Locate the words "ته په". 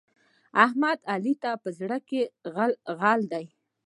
1.43-1.69